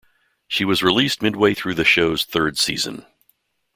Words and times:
She 0.47 0.65
was 0.65 0.81
released 0.81 1.21
midway 1.21 1.53
through 1.53 1.75
the 1.75 1.85
show's 1.85 2.25
third 2.25 2.57
season. 2.57 3.05